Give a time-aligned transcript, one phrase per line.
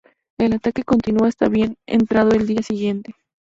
[0.39, 3.13] El ataque continuó hasta bien entrado el día siguiente.